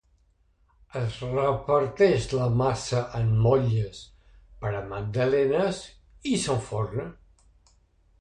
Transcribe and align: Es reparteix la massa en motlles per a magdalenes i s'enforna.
Es 0.99 1.17
reparteix 1.33 2.23
la 2.39 2.47
massa 2.61 3.01
en 3.19 3.29
motlles 3.47 3.99
per 4.63 4.71
a 4.79 4.81
magdalenes 4.95 5.83
i 6.31 6.33
s'enforna. 6.47 7.07